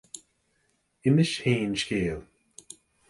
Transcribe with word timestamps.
Inis 1.09 1.35
féin 1.43 1.77
scéal. 1.85 2.25